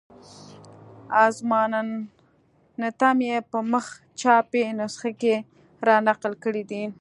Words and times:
اظماننتم 1.25 3.17
یې 3.29 3.37
په 3.51 3.59
مخ 3.71 3.85
چاپي 4.19 4.63
نسخه 4.79 5.11
کې 5.21 5.35
را 5.87 5.95
نقل 6.07 6.33
کړی 6.43 6.63
دی. 6.71 6.83